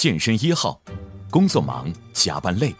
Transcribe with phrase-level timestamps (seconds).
[0.00, 0.80] 健身一号，
[1.30, 2.74] 工作忙，加班累。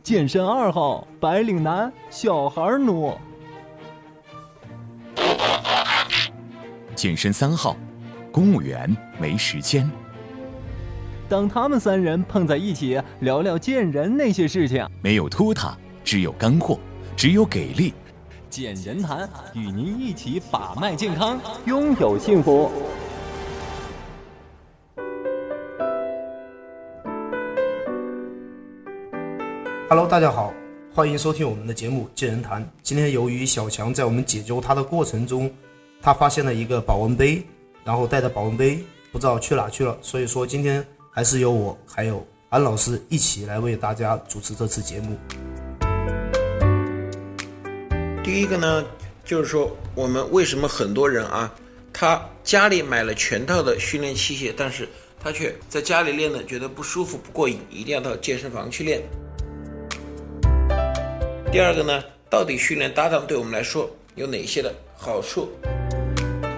[0.00, 3.18] 健身二号，白领男，小孩奴。
[6.94, 7.76] 健身三号，
[8.30, 9.90] 公务员，没时间。
[11.28, 16.78] 当他们三人碰在一起，聊聊见人那些事情，没有拖沓，只有干货，
[17.16, 17.92] 只有给力。
[18.48, 22.70] 健人谈，与您一起把脉健康，拥有幸福。
[29.92, 30.54] Hello，大家好，
[30.94, 32.62] 欢迎收听我们的节目《健人谈》。
[32.80, 35.52] 今天由于小强在我们解救他的过程中，
[36.00, 37.42] 他发现了一个保温杯，
[37.82, 38.78] 然后带着保温杯
[39.10, 45.18] 不知道去哪去了，所以说今天还是由我还有安老师一起来为大家主持这次节目。
[48.22, 48.84] 第一个呢，
[49.24, 51.52] 就是说我们为什么很多人啊，
[51.92, 59.02] 他家里买了全套的训练器械，但是他却在家里练的觉得不舒服、不过瘾，一定要到健身房去练。
[61.52, 65.48] 第二个呢，到底训练搭档对我们来说有哪些的好处？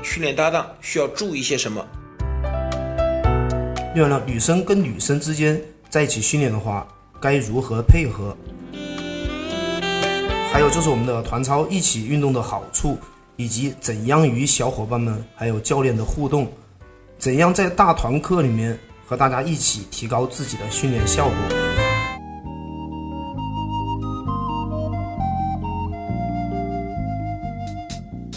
[0.02, 1.82] 训练搭档需要注意些什么？
[3.94, 6.86] 另外呢，女生跟女生之间在一起训练的话，
[7.18, 8.36] 该如何配合？
[10.52, 12.98] 还有就是我们的团操一起运动的好处，
[13.36, 16.52] 以及怎样与小伙伴们还有教练的互动，
[17.18, 21.61] 怎样在大团课里面和大家一起提高自己的训练效果。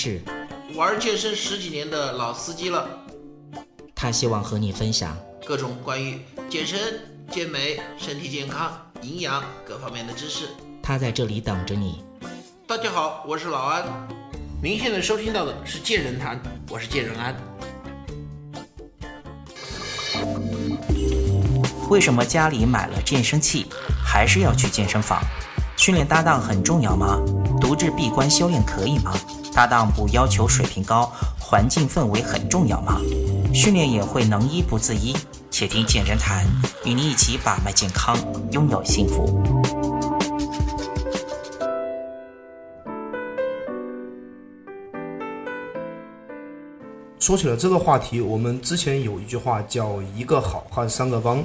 [0.00, 0.18] 他是
[0.76, 2.88] 玩健身十几年的老司机了，
[3.94, 6.18] 他希望和你分享各种关于
[6.48, 6.78] 健身、
[7.30, 8.72] 健美、身体健康、
[9.02, 10.48] 营养各方面的知识。
[10.82, 12.02] 他在这里等着你。
[12.66, 13.84] 大家好，我是老安。
[14.62, 16.34] 您现在收听到的是《健人谈》，
[16.70, 17.36] 我是健人安。
[21.90, 23.66] 为什么家里买了健身器，
[24.02, 25.22] 还是要去健身房？
[25.76, 27.20] 训练搭档很重要吗？
[27.60, 29.12] 独自闭关修炼可以吗？
[29.60, 32.98] 搭档不要求水平高，环境氛围很重要吗？
[33.52, 35.14] 训练也会能医不自医。
[35.50, 36.46] 且听健人谈，
[36.86, 38.16] 与你一起把脉健康，
[38.52, 39.38] 拥有幸福。
[47.18, 51.44] 说起了这个话题，我们之前有一句话叫“一个好汉三个帮”，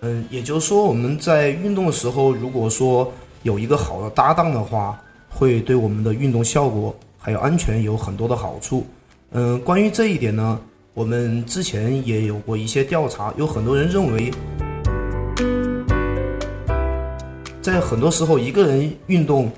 [0.00, 3.12] 嗯，也就是说我们在运动的时候，如果说
[3.42, 8.86] 有一个好的搭档的话，会对我们的运动效果还有安全有很多的好处。
[9.32, 10.58] 嗯，关于这一点呢，
[10.94, 14.32] 我们之前也有过一些调查，有很多人认为，
[17.60, 19.52] 在很多时候一个人运动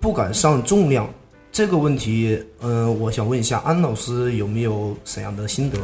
[0.00, 1.08] 不敢上重量。
[1.52, 5.78] 这个问题，嗯，我想问一下安老师有没有怎样的心得？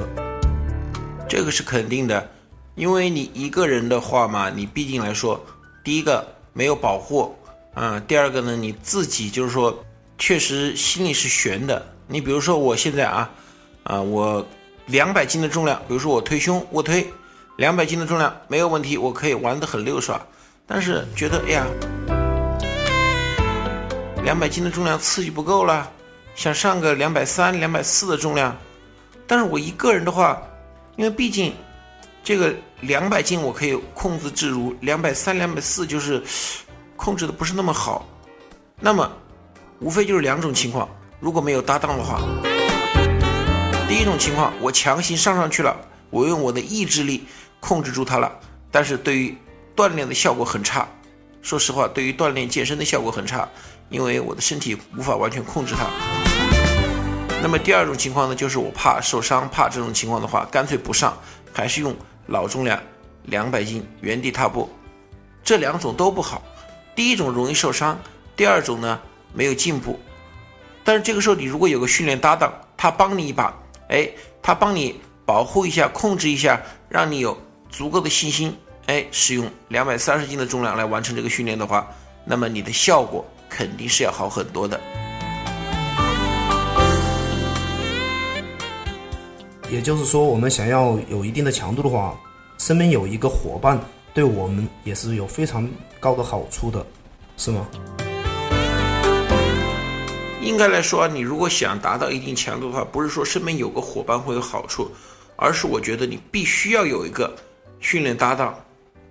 [1.28, 2.28] 这个是肯定的，
[2.74, 5.41] 因为你一个人的话嘛，你毕竟来说，
[5.84, 7.32] 第一个没有保护，
[7.72, 9.78] 啊，第二个呢，你自己就是说，
[10.20, 11.84] 确实心里是悬的。
[12.06, 13.28] 你比如说我现在啊，
[13.82, 14.47] 啊，我
[14.86, 17.10] 两百斤的重量，比如说我推胸卧推，
[17.56, 20.20] 两百斤的重量没有问题，我可以玩得很溜耍，
[20.66, 21.66] 但是觉得哎呀。
[24.22, 25.91] 两百斤的重量刺激不够了，
[26.34, 28.54] 想上个两百三、两百四的重量，
[29.26, 30.41] 但是我一个人的话，
[30.97, 31.54] 因为毕竟
[32.22, 36.22] 这个两百斤我可以控制自如，两百三、两百四就是
[36.94, 38.06] 控制的不是那么好。
[38.78, 39.10] 那么
[39.80, 42.21] 无非就是两种情况，如果没有搭档的话，
[43.88, 45.74] 第一种情况我强行上上去了，
[46.10, 47.24] 我用我的意志力
[47.60, 48.30] 控制住它了，
[48.71, 49.36] 但是对于
[49.74, 50.86] 锻炼的效果很差。
[51.42, 53.48] 说实话，对于锻炼健身的效果很差。
[53.88, 55.91] 因为我的身体无法完全控制它。
[57.42, 61.18] 那么第二种情况呢，就是我怕受伤，怕这种情况的话，干脆不上，
[61.53, 61.92] 还是用
[62.26, 62.80] 老重量，
[63.24, 64.71] 两百斤原地踏步。
[65.42, 66.41] 这两种都不好，
[66.94, 67.98] 第一种容易受伤，
[68.36, 69.00] 第二种呢
[69.32, 69.98] 没有进步。
[70.84, 73.54] 但是这个时候你如果有个训练搭档，他帮你一把，
[73.88, 74.09] 哎，
[74.42, 77.36] 他帮你保护一下，控制一下，让你有
[77.68, 78.56] 足够的信心，
[78.86, 81.86] 哎，使用两百三十斤的重量来完成这个训练的话，
[82.24, 83.24] 那么你的效果。
[83.53, 84.80] 肯定是要好很多的。
[89.68, 92.16] 也就是说，我们想要有一定的强度的话，
[92.59, 93.76] 身边有一个伙伴，
[94.15, 95.68] 对我们也是有非常
[95.98, 96.86] 高的好处的，
[97.36, 97.66] 是吗？
[100.41, 104.91] 应该来说，你如果想达到一定强度的话，不是说身边有个伙伴会有好处，
[105.37, 107.34] 而是我觉得你必须要有一个
[107.78, 108.59] 训练搭档，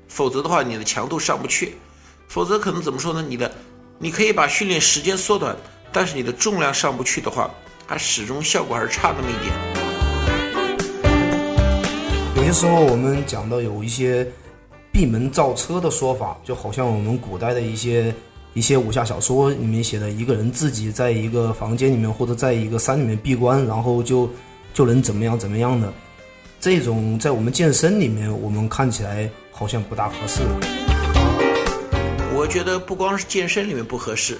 [0.07, 1.75] 否则的话你的强度上不去。
[2.27, 3.23] 否则可能怎么说呢？
[3.27, 3.51] 你的
[3.99, 5.55] 你可以把训练时间缩短，
[5.91, 7.49] 但是你的重量上不去的话，
[7.87, 9.55] 它始终效果还是差那么一点。
[12.37, 14.27] 有些时候我们讲到有一些
[14.91, 18.13] 闭门造车的说法，就好像我们古代的一些。
[18.53, 24.29] 一些武侠小说里面写的一个人自己在一个房间里面或者在一个山里面闭关，然后就
[24.73, 25.93] 就能怎么样怎么样的，
[26.59, 30.41] 这种在我们健身里面，我们看起来好像不大合适。
[32.35, 34.39] 我觉得不光是健身里面不合适，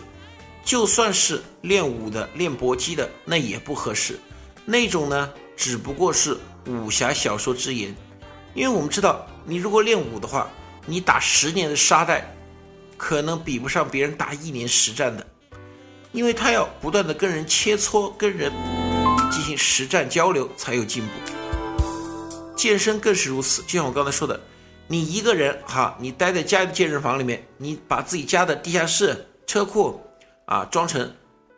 [0.66, 4.20] 就算是练武的、练搏击的，那也不合适。
[4.66, 6.36] 那种呢，只不过是
[6.66, 7.96] 武侠小说之言，
[8.54, 10.50] 因为我们知道，你如果练武的话，
[10.86, 12.26] 你打十年的沙袋。
[13.00, 15.26] 可能比不上别人打一年实战的，
[16.12, 18.52] 因为他要不断的跟人切磋，跟人
[19.32, 21.12] 进行实战交流才有进步。
[22.58, 24.38] 健身更是如此，就像我刚才说的，
[24.86, 30.00] 你一个人哈，你待在家的健身房里面，你把自己家的地下室、车库
[30.46, 31.10] 啊装成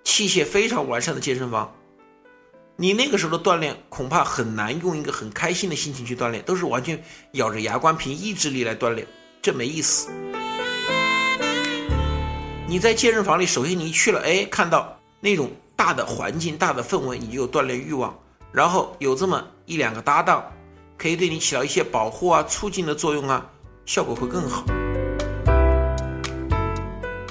[0.03, 1.73] 器械非常完善的健身房，
[2.75, 9.07] 你那个时候的锻炼恐怕很难用一个很开心的心情去锻炼，都是完全咬着牙关凭意志力来锻炼，
[9.41, 10.07] 这没意思。
[12.71, 18.17] 你在健身房里，首先你一去了，哎，看到那种大的环境、大的氛围，你就有锻炼欲望。
[18.49, 20.41] 然后有这么一两个搭档，
[20.97, 23.45] 可以对你起到一些保护啊、促进的作用啊，
[23.85, 24.63] 效果会更好。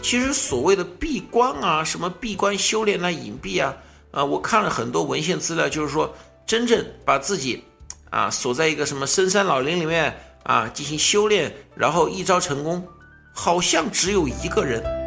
[0.03, 3.75] 其实所谓的闭关啊，什么闭关修炼啊、隐蔽啊，
[4.11, 6.15] 啊，我看了很多文献资料，就是说
[6.45, 7.65] 真正把自己
[8.11, 12.87] 啊锁在一个什么深山老林里面啊进行修炼，然后一招成功，
[13.33, 15.00] 好像只有一个人。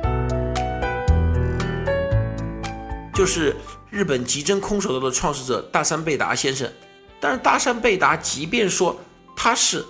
[3.14, 3.56] 就是
[3.92, 6.70] 日本极真空手道的创始者大山倍达先生，
[7.20, 9.00] 但是大山倍达即便说
[9.36, 9.86] 他是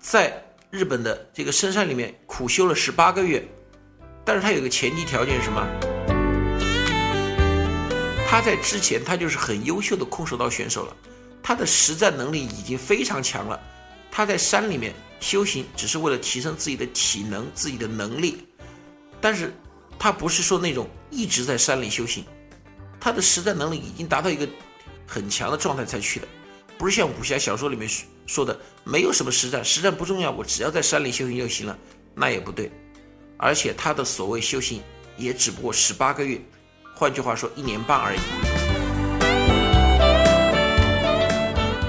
[0.00, 3.46] 在日本的这个深山里面苦修了十八个月，
[4.24, 5.64] 但是他有个前提条件是什么？
[8.28, 10.96] 他在之前他就是很优秀的空手道选手了，
[11.40, 13.60] 他的实战能力已经非常强了，
[14.10, 18.44] 他在山里面修行只是为了提升自己的体能、自己的能力，
[19.20, 19.54] 但是
[19.96, 22.24] 他不是说那种一直在山里修行。
[23.04, 24.48] 他的实战能力已经达到一个
[25.06, 26.26] 很强的状态才去的，
[26.78, 27.86] 不是像武侠小说里面
[28.26, 31.76] 说的没有什么实战，实战不重要，我只要在山里修行就行了，
[32.14, 32.72] 那也不对。
[33.36, 34.82] 而且他的所谓修行
[35.18, 36.40] 也只不过十八个月，
[36.94, 38.18] 换句话说一年半而已。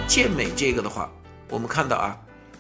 [0.06, 1.10] 健美这个的话，
[1.48, 2.18] 我们看到啊，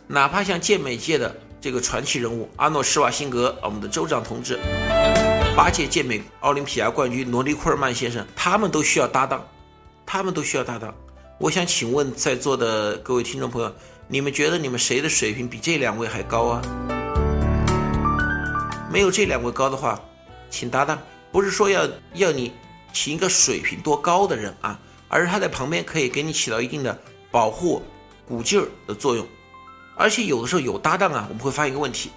[0.07, 4.57] 哪怕像健美界的这个传奇人物阿诺施瓦辛格，我们的州长同志。
[5.55, 9.41] 八届健美奥林匹亚冠军罗尼库尔曼先生，他们都需要搭档，
[10.05, 10.93] 他们都需要搭档。
[11.39, 13.73] 我想请问在座的各位听众朋友，
[14.09, 16.61] 你们觉得你们谁的水平比这两位还高啊？
[18.91, 19.97] 没有这两位高的话，
[20.49, 21.01] 请搭档。
[21.31, 22.51] 不是说要要你
[22.91, 24.77] 请一个水平多高的人啊，
[25.07, 26.99] 而是他在旁边可以给你起到一定的
[27.31, 27.81] 保护、
[28.27, 29.25] 鼓劲儿的作用。
[29.95, 32.11] 而且有的时候有搭档啊，我们会发现一个问题：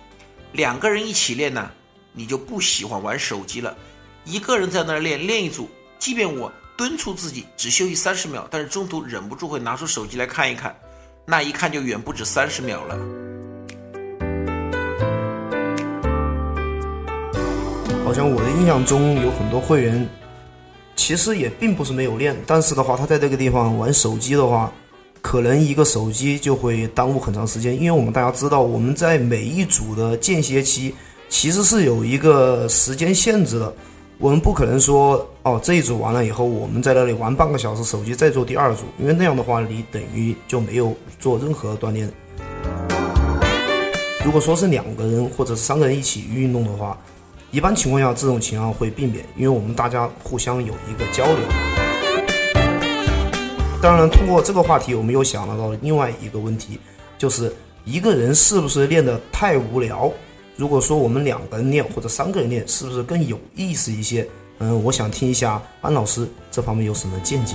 [0.50, 1.70] 两个人一起练呢。
[2.18, 3.76] 你就不喜欢玩手机了，
[4.24, 5.68] 一个人在那练练一组，
[6.00, 10.74] 即便我敦促自己只休息三十秒，但是中途忍不住会拿出手机来看一看，
[11.24, 12.98] 那一看就远不止三十秒了。
[18.04, 20.08] 好像我的印象中有很多会员，
[20.96, 24.72] 其实也并不是没有练，但是的话，他在这个地方玩手机的话，
[25.22, 30.92] 可能一个手机就会耽误很长时间，因为我们大家知道，我们在每一组的间歇期。
[31.28, 33.72] 其实是有一个时间限制的，
[34.18, 42.10] 我们不可能说哦这一组完了以后，我们在那里玩半个小时手机再做第二组，因为那样的话你等于就没有做任何锻炼。
[44.24, 46.98] 如果说是两个人或者是三个人一起运动的话，
[47.50, 51.38] 一般情况下这种情况会避免，因为我们大家互相有一个交流。
[53.80, 56.80] 当然，通过这个话题，我们又想到了另外一个问题，
[57.16, 57.54] 就是
[57.84, 60.12] 一个人是不是练得太无聊？
[60.58, 64.28] 如果说我们两个人练或者三个人练，是不是更有意思一些？
[64.58, 67.54] 嗯，我想听一下安老师这方面有什么见解。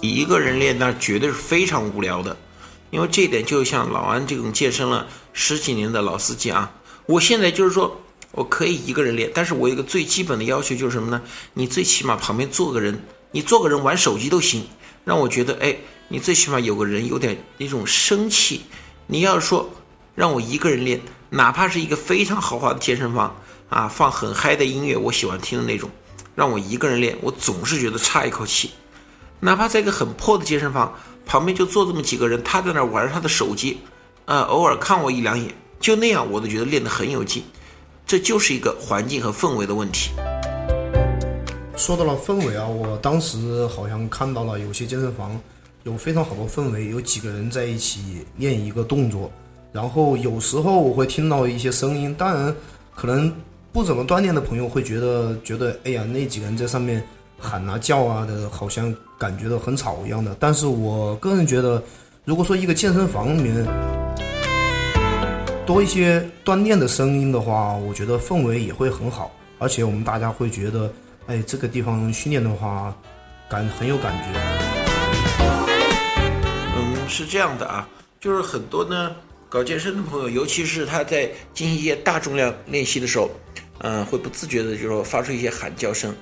[0.00, 2.36] 一个人练那绝对是非常无聊的，
[2.90, 6.68] 因为这点就像老安这种健身了十几年的老司机啊，
[7.06, 7.96] 我现在就是说
[8.32, 11.22] 我可以一个人练，但是我有一个最基本的要求就是什么呢？
[11.54, 13.00] 你最起码旁边坐个人
[13.30, 14.66] 你坐个人玩手机都行，
[15.04, 15.76] 让我觉得，哎，
[16.08, 18.62] 你最起码有个人有点那种生气。
[19.08, 19.70] 你要说
[20.16, 23.36] 让我一个人练，哪怕是一个非常豪华的健身房
[23.68, 25.88] 啊，放很嗨的音乐，我喜欢听的那种，
[26.34, 28.72] 让我一个人练，我总是觉得差一口气。
[29.38, 30.92] 哪怕在一个很破的健身房
[31.24, 33.78] 旁边就坐这么几个人，他在那玩他的手机，
[34.24, 37.44] 呃，偶尔看我一两眼，就那样我都觉得练得很有劲。
[38.04, 40.10] 这就是一个环境和氛围的问题。
[41.76, 45.40] 说到了氛围啊，我当时好像看到了有些健身房。
[45.86, 49.30] 有非常好的氛围，有几个人在一起练一个动作，
[49.70, 52.12] 然后有时候我会听到一些声音。
[52.18, 52.52] 当然，
[52.92, 53.32] 可能
[53.72, 57.00] 不怎么锻炼的朋友会觉得觉得，哎呀，那几个人在上面
[57.38, 60.36] 喊啊叫啊的，好像感觉到很吵一样的。
[60.40, 61.80] 但是我个人觉得，
[62.24, 63.64] 如果说一个健身房里面
[65.64, 70.92] 多一些锻炼的声音的话，我觉得氛围也会很好，而且我们大家会觉得，
[71.28, 72.92] 哎，这个地方训练的话，
[73.48, 74.75] 感很有感觉。
[77.08, 77.88] 是这样的啊，
[78.20, 79.14] 就是很多呢
[79.48, 83.30] 搞健身的朋友，尤其是他在进行一些大重量练习的时候，
[83.78, 86.14] 嗯，会不自觉的就说发出一些喊叫声。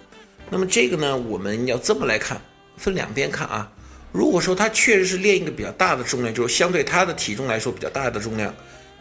[0.50, 2.40] 那么这个呢，我们要这么来看，
[2.76, 3.70] 分两边看啊。
[4.12, 8.54] 如果说他确实是练一个比较大的重量，就是相对他的体重来说比较大的重量，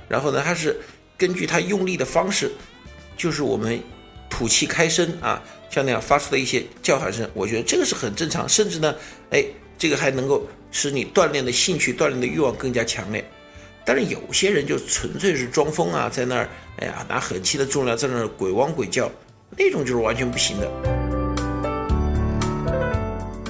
[0.08, 0.80] 然后呢，他是
[1.18, 2.52] 根据他用力的方式，
[3.18, 3.80] 就是我们
[4.30, 8.96] 吐气开声啊，像那样发出的一些叫喊声，我觉得这个是很正常，甚至呢，
[9.30, 9.46] 哎。
[9.75, 13.24] 这个还能够使你锻炼的兴趣、锻炼的欲望更加强烈，
[13.86, 19.10] 但是有些人就纯粹是装疯啊，在那儿，哎呀，拿很轻的重量在那儿鬼汪鬼叫，
[19.56, 20.68] 那种就是完全不行的。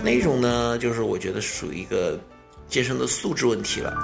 [0.04, 2.20] 那种呢，就是我觉得属于一个
[2.68, 3.96] 健身的素质问题了。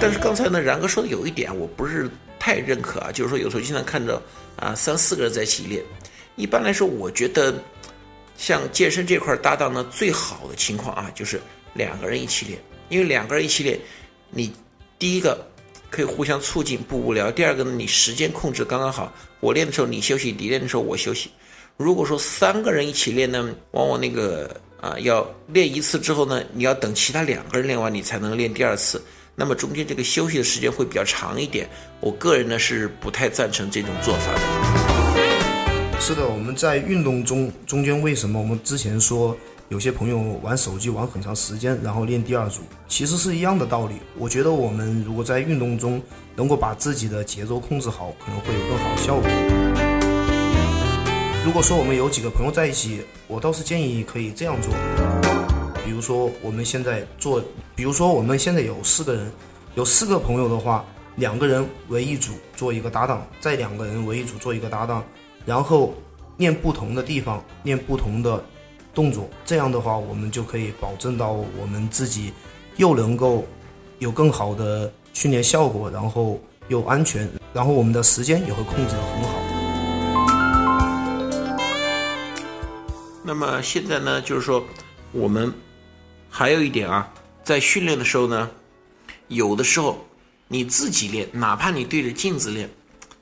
[0.00, 4.22] 但是刚才呢，然哥说的有一点我不是太认可啊，就是说有时候经常看着
[4.54, 5.82] 啊三四个人在一起练，
[6.36, 7.52] 一般来说，我觉得。
[8.40, 11.40] 像健身这块搭档呢，最好的情况啊，就是
[11.74, 12.58] 两个人一起练，
[12.88, 13.78] 因为两个人一起练，
[14.30, 14.52] 你
[14.98, 15.46] 第一个
[15.90, 21.30] 可以互相促进，不无聊；第二个呢，你时间控制刚刚好，我练的时候你休息，你练的时候我休息。
[21.76, 29.00] 如果说三个人一起练呢，往往那个啊，要练一次之后呢，你要等其他两个人练完，你才能练第二次，
[29.36, 31.68] 那么中间这个休息的时间会比较长一点。
[32.00, 34.40] 我个人呢是不太赞成这种做法的。
[36.00, 39.36] 是的，我们在运动中中间为什么我们之前说
[39.70, 43.96] 有些朋友玩手机玩很长时间，然后练第二组，其实是一样的道理。
[44.16, 46.00] 我觉得我们如果在运动中
[46.34, 49.28] 能够把自己的节奏控制好，可能会有更好的效果。
[51.44, 54.72] 如果说我们有几个朋友在一起，我倒是建议可以这样做。
[55.84, 57.44] 比如说我们现在做，
[57.76, 59.30] 比如说我们现在有四个人，
[59.74, 60.82] 有四个朋友的话，
[61.16, 65.04] 两个人为一组做一个搭档，再两个人为一组做一个搭档。
[65.44, 65.92] 然后
[66.38, 68.42] 练不同的地方，练不同的
[68.98, 72.32] 动作，这样的话，我们就可以保证到我们自己
[72.78, 73.46] 又能够
[74.00, 79.38] 有更好的训练效果，然后又安全，然后我们的时间也会控制得很好。
[83.22, 84.64] 那么现在呢，就是说
[85.12, 85.54] 我们
[86.28, 87.08] 还有一点啊，
[87.44, 88.50] 在训练的时候呢，
[89.28, 90.04] 有的时候
[90.48, 92.68] 你自己练，哪怕你对着镜子练。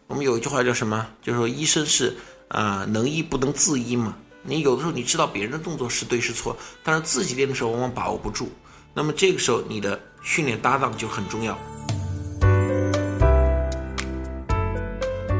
[0.06, 1.06] 我们有一句话叫什么？
[1.20, 2.16] 就是说医生是
[2.48, 4.16] 啊，能医不能自医嘛。
[4.46, 8.48] 你有的时候你知道别人的动作是对是错，但是自己练的时候往往把握不住。
[8.94, 11.58] 那么这个时候你的训练搭档就很重要。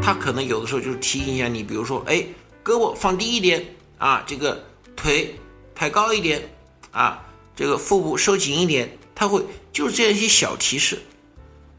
[0.02, 2.24] 他可能有的时候就是提醒一下你，比如说，哎，
[2.64, 3.64] 胳膊放低一点
[3.98, 5.34] 啊，这个腿
[5.74, 6.48] 抬高一点
[6.92, 7.24] 啊，
[7.56, 11.02] 这个腹部收紧一点，他会就是这样一些小提示。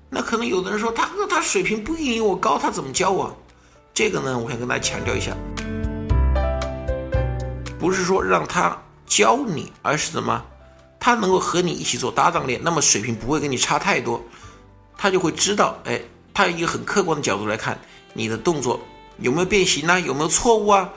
[0.10, 3.34] 那可能有的人说，他那他水平不比我高，他怎么教我？
[3.94, 5.36] 这个呢，我想跟大家强调一下，
[7.80, 10.44] 不是说让他教你，而是什么？
[11.00, 14.22] 他能够和你一起做搭档练，那么水平不会跟你差太多，
[14.98, 16.02] 他就会知道，哎，
[16.34, 17.80] 他一个很客观的角度来看
[18.14, 18.80] 你的动作
[19.20, 20.90] 有没有变形啊，有没有错误啊？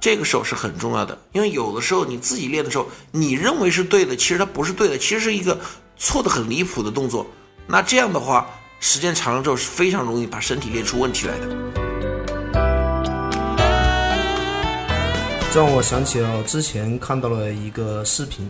[0.00, 5.60] 这个时候是很重要的，因为有的时候你自己练的时候，你认为是对的，其实它不是对的，其实是一个
[5.98, 7.26] 错的很离谱的动作。
[7.66, 8.46] 那这样的话，
[8.78, 11.89] 时间长了之后是非常容易把身体练出问题来的。
[15.52, 18.48] 这让我想起了之前看到了一个视频，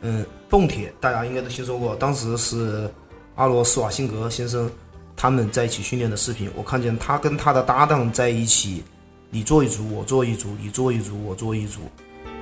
[0.00, 2.90] 嗯，蹦铁大家应该都听说过，当时是
[3.36, 4.68] 阿罗斯瓦辛格先生
[5.16, 6.50] 他们在一起训练的视频。
[6.56, 8.82] 我看见他跟他的搭档在一起，
[9.30, 11.80] 你做一组，我做一组，你做一组，我做一组，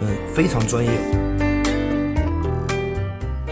[0.01, 0.91] 嗯，非常专业。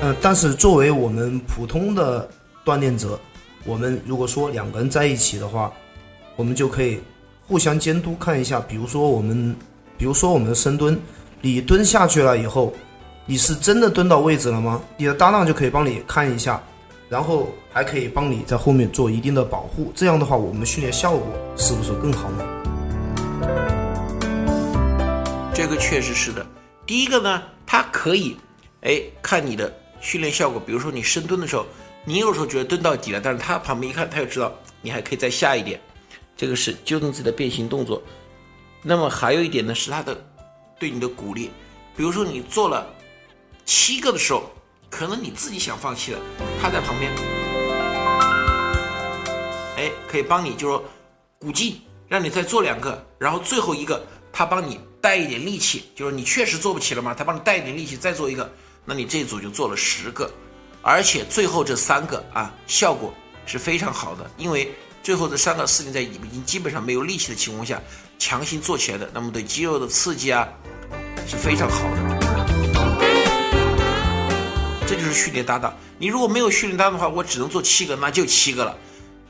[0.01, 2.29] 嗯，但是作为我们普通的。
[2.65, 3.19] 锻炼者，
[3.65, 5.73] 我们如果说两个人在一起的话，
[6.37, 7.01] 我们就可以
[7.47, 8.61] 互相监督看一下。
[8.61, 9.57] 比如说我们，
[9.99, 10.97] 比如说我们的深蹲，
[11.41, 12.73] 你蹲下去了以后，
[13.27, 14.81] 你是真的蹲到位置了吗？
[14.97, 16.63] 你的搭档就可以帮你看一下，
[17.09, 19.93] 然后还可以帮你在后面做一定的保护。
[19.97, 21.27] 这样的话，我们训练效果
[21.57, 22.45] 是不是更好呢？
[25.53, 26.47] 这个确实是的。
[26.87, 28.37] 第一个呢，它可以，
[28.83, 30.63] 哎，看你的训练效果。
[30.65, 31.67] 比如说你深蹲的时候，
[32.05, 35.81] 你有时候觉得蹲到底了，但是他旁边一看，他就知道你还可以再下一点。
[36.37, 38.01] 这个是纠正自己的变形动作。
[38.83, 40.17] 那么还有一点呢，是他的
[40.79, 41.51] 对你的鼓励。
[41.97, 42.87] 比如说你做了
[43.65, 44.51] 七个的时候，
[44.89, 46.21] 可能你自己想放弃了，
[46.63, 47.13] 他在旁边，
[49.77, 50.85] 哎，可以帮你，就说
[51.41, 54.01] 鼓劲，让你再做两个，然后最后一个
[54.33, 58.49] 他帮你带一点力气，就是你确实做不起了嘛，他帮你带一点力气再做一个，
[58.85, 60.31] 那你这一组就做了十个，
[60.83, 63.13] 而且最后这三个啊，效果
[63.45, 64.73] 是非常好的，因为。
[65.09, 67.81] 最后这三个事情在已经基本上没有力气的情况下
[68.19, 70.47] 强行做起来的，那么对肌肉的刺激啊
[71.27, 71.97] 是非常好的。
[74.87, 75.75] 这就是训练搭档。
[75.99, 78.77] 你如果没有训练搭档的话，我只能做七个，那就七个了。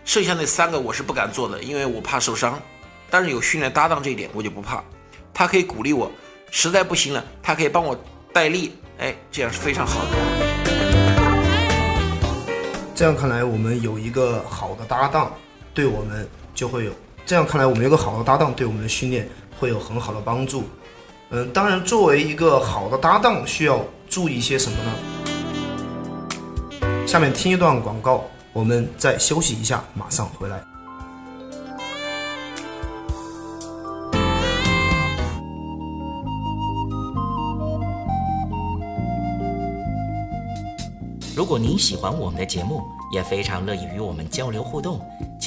[0.04, 2.60] 剩下那三个我是不敢做的，因为我怕受伤。
[3.08, 4.82] 但是有训练搭档这一点我就不怕，
[5.32, 6.10] 他可以鼓励我，
[6.50, 7.96] 实在不行了，他可以帮我
[8.32, 10.10] 带力，哎，这样是非常好的。
[12.96, 15.32] 这样看来，我们有一个好的搭档。
[15.78, 16.92] 对我们就会有
[17.24, 19.28] 这样看来，我们有个好的搭档，对我们的训练
[19.60, 20.64] 会有很好的帮助。
[21.30, 23.80] 嗯，当然，作为一个好的搭档，需要
[24.10, 24.92] 注意些什么呢？
[27.06, 30.60] 下面听一段广告，我们再休息一下，马上回来。
[41.36, 42.82] 如果您喜欢我们的节目，
[43.12, 45.00] 也非常乐意与我们交流互动，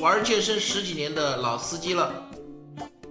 [0.00, 2.10] 玩健身十几年的老司机了，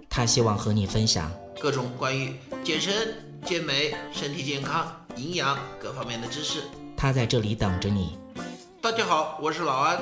[0.08, 6.64] 他希望和你分享各种关于健身、健美、身体健康、营养各方面的知识。
[6.96, 8.18] 他在这里等着你。
[8.82, 10.00] 大家好，我是老安。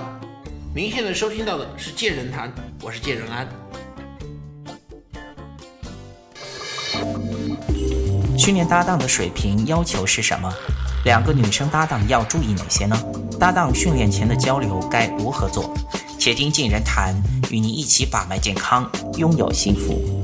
[0.74, 3.46] 您现在收听到的是健人谈，我是健人安。
[8.38, 10.50] 训练搭档的水平要求是什么？
[11.04, 12.98] 两个女生搭档要注意哪些呢？
[13.38, 15.76] 搭档训练前的交流该如何做？
[16.18, 17.14] 且听近人谈，
[17.48, 20.20] 与你一起把脉健康，拥有幸福。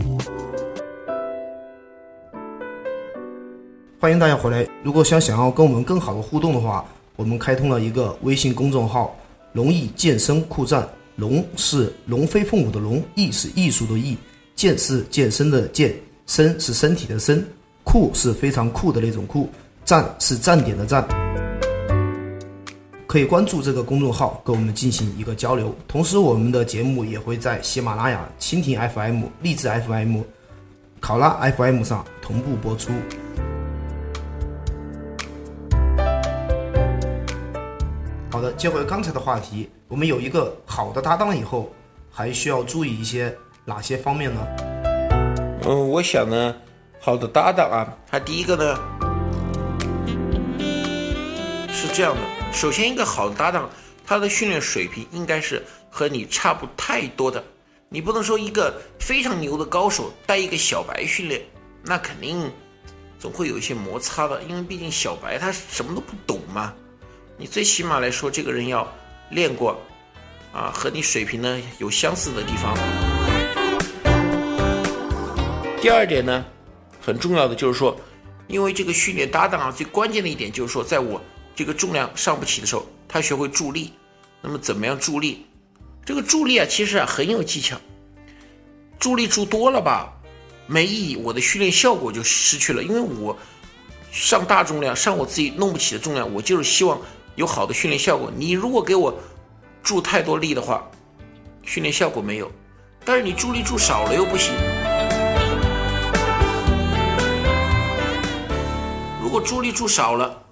[4.01, 4.67] 欢迎大家回来。
[4.83, 9.17] 如果想想要跟我们更好的互动的话，我们开通了一个微信公众号
[9.55, 10.87] “龙易健身酷站”。
[11.15, 14.19] 龙是龙飞凤舞的龙，艺是艺术的艺，
[14.57, 15.95] 健是健身的健，
[16.27, 17.47] 身是身体的身，
[17.85, 19.49] 酷是非常酷的那种酷，
[19.85, 21.07] 站是站点的站。
[23.15, 25.73] 可以关注这个公众号，跟我们进行一个交流。
[25.87, 30.23] 同时，我们的节目也会在喜马拉雅、蜻蜓 FM、荔枝 FM、
[30.99, 32.91] 考拉 FM 上同步播出。
[38.33, 41.71] 好的，接回刚才的话题，我们有一个好的搭档以后，
[42.11, 43.33] 还需要注意一些
[43.65, 44.41] 哪些方面呢？
[45.63, 46.53] 嗯，我想呢，
[46.99, 48.77] 好的搭档啊，他第一个呢
[51.69, 52.34] 是这样的。
[52.55, 53.69] 首先，一个好的搭档，
[54.07, 57.43] 他的训练水平应该是和你差不太多的。
[57.89, 61.43] 你不能说一个非常牛的高手带一个小白训练，
[61.83, 62.51] 那肯定
[63.19, 66.73] 总会有一些摩擦的，因为毕竟小白他什么都不懂嘛。
[67.37, 68.91] 你最起码来说，这个人要
[69.31, 69.79] 练过，
[70.53, 72.73] 啊，和你水平呢有相似的地方。
[75.83, 76.45] 第二点呢，
[77.05, 77.95] 很重要的就是说，
[78.47, 81.21] 因为这个训练搭档啊，最关键的一点就是说，在我。
[81.55, 83.93] 这个重量上不起的时候，他学会助力。
[84.41, 85.47] 那么怎么样助力？
[86.05, 87.81] 这个助力啊，其实啊很有技巧。
[88.99, 90.13] 助力助多了吧，
[90.67, 92.83] 没意义，我的训练效果就失去了。
[92.83, 93.37] 因为我
[94.13, 97.01] 上大重量，上我自己弄不起的重量，我就是希望
[97.37, 98.31] 有好的训练效果。
[98.37, 99.19] 你如果给我
[99.83, 100.87] 助太多力的话，
[101.63, 102.51] 训练效果没有。
[103.03, 104.53] 但是你助力助少了又不行。
[109.23, 110.44] 如果助力助少了，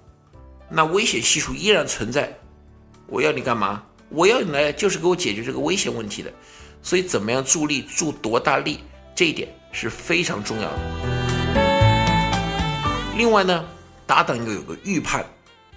[0.75, 2.35] 那危险系数依然存在，
[3.05, 3.83] 我要你干嘛？
[4.09, 6.33] 我要你来就是给我解决这个危险问题的，
[6.81, 8.79] 所以怎么样助力，助多大力，
[9.13, 10.79] 这一点是非常重要的。
[13.15, 13.63] 另外呢，
[14.07, 15.23] 搭档要有个预判，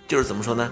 [0.09, 0.71] 就是怎么说呢？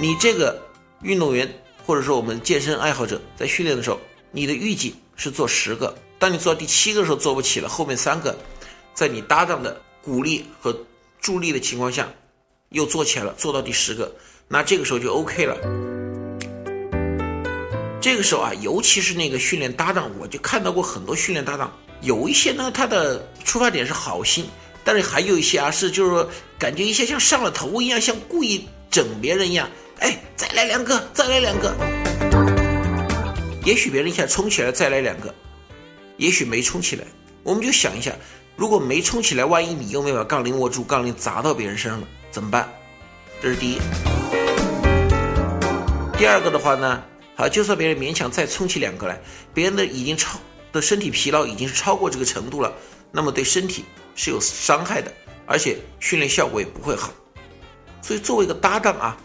[0.00, 0.58] 你这个
[1.02, 1.46] 运动员
[1.84, 8.34] 或者说我们健身爱好者在训练的时候，你的预计是做十个，当你做到第七个时候做不起了，后面三个，
[8.94, 10.74] 在你搭档的鼓励和
[11.24, 12.06] 助力的情况下，
[12.68, 14.14] 又做起来了，做到第十个，
[14.46, 15.56] 那这个时候就 OK 了。
[17.98, 24.44] 这个时候啊，尤其是那个训练搭档，我就看到过很多训练搭档，有一些呢，他的出发点是好心，
[24.84, 29.66] 但是还有一些啊，是就是说感觉一些像上了头一样，像故意整别人一样。
[30.00, 31.74] 哎，再来两个，再来两个。
[33.64, 35.34] 也许别人一下冲起来，再来两个，
[36.18, 37.04] 也许没冲起来。
[37.42, 38.14] 我们就想一下，
[38.56, 42.72] 如果没冲起来，万一你又没把杠铃握住，杠铃砸到别人身上了，怎么办？
[43.42, 43.78] 这是第一。
[46.16, 47.02] 第二个的话呢？
[47.36, 49.20] 好，就算别人勉强再冲起两个来，
[49.52, 50.38] 别人的已经超
[50.72, 52.72] 的身体疲劳已经是超过这个程度了，
[53.10, 55.12] 那么对身体是有伤害的，
[55.46, 57.10] 而且训练效果也不会好。
[58.00, 59.16] 所以作为一个搭档啊，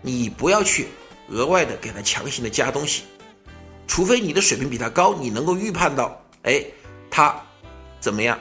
[0.00, 0.86] 你不要去
[1.30, 3.02] 额外的给他强行的加东西，
[3.88, 6.64] 除非你的水平比他高，你能够预判到，哎，
[7.10, 7.34] 他
[8.00, 8.38] 怎么样，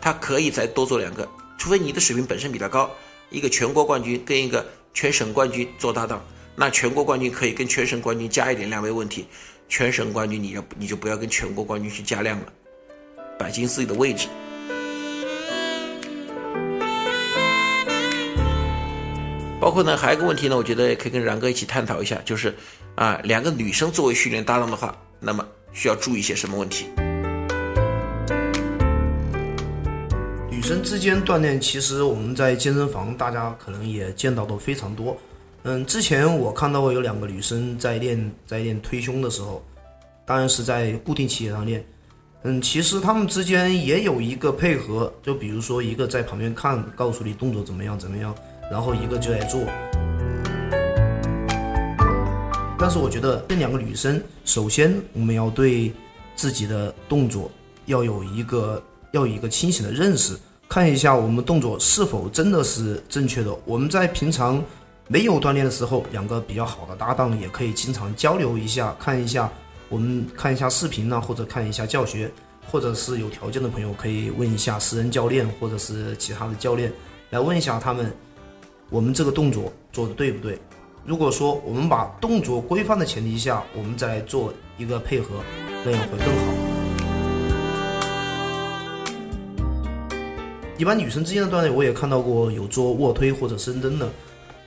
[0.00, 1.28] 他可以再多做两个。
[1.58, 2.90] 除非你的水平本身比他高，
[3.30, 6.24] 一个全国冠军跟一个全省冠军做搭档。
[6.54, 9.26] 那全国冠军可以跟全省冠军加一点量没问题，
[9.68, 12.46] 全省冠军你要你就不要跟全国冠军去加量了，
[13.38, 14.28] 摆清自己的位置。
[19.60, 22.54] 包括呢还有一个问题呢，我觉得也可以跟然哥一起探讨一下，就是
[22.94, 26.86] 啊两个女生作为训练搭档的话，那么需要注意些什么问题？
[30.66, 35.16] 生之间锻炼，其实我们在健身房大家可能也见到的非常多。
[35.62, 39.64] 嗯，之前我看到过有两个女生在练在练推胸的时候，
[40.24, 41.86] 当然是在固定器械上练。
[42.42, 48.34] 嗯，其实他们之间也有一个配合，就比如说一个在旁边看，告诉你动作怎么样怎么样，
[48.68, 49.60] 然后一个就在做。
[52.76, 55.92] 但是我觉得这两个女生，首先我们要对
[56.34, 57.48] 自己的动作
[57.84, 60.36] 要有一个要有一个清醒的认识，
[60.68, 63.56] 看一下我们动作是否真的是正确的。
[63.64, 64.62] 我们在平常。
[65.08, 69.48] 没有锻炼的时候，两个比较好的搭档也可以经常交流一下，看一下，
[69.88, 72.28] 我们看一下视频呢，或者看一下教学，
[72.68, 76.92] 或者是有条件的朋友可以问一下私人教练或者是其他的教练，
[77.30, 78.12] 来问一下他们，
[78.90, 80.58] 我们这个动作做的对不对？
[81.04, 85.36] 如果说我们把动作规范的前提下，我们再来做一个配合，
[85.84, 86.65] 那样会更好。
[90.78, 94.06] 一般女生之间的锻炼，我也看到过有做卧推或者深蹲的。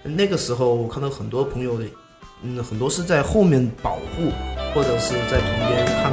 [0.02, 1.80] 那个时候，我看到很多朋友，
[2.42, 4.32] 嗯，很多是在后面保护，
[4.74, 6.12] 或者是在旁边看。